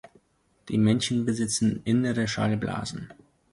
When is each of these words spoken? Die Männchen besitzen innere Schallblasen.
Die 0.69 0.79
Männchen 0.79 1.27
besitzen 1.27 1.81
innere 1.83 2.27
Schallblasen. 2.27 3.13